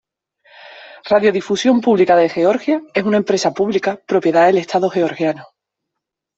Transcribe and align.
Radiodifusión 1.11 1.79
Pública 1.79 2.15
de 2.15 2.27
Georgia 2.27 2.81
es 2.95 3.03
una 3.03 3.17
empresa 3.17 3.53
pública, 3.53 4.01
propiedad 4.07 4.47
del 4.47 4.57
estado 4.57 4.89
georgiano. 4.89 5.49